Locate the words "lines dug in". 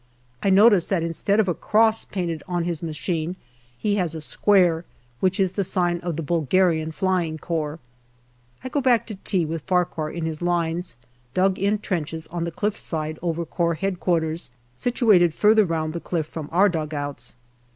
10.41-11.77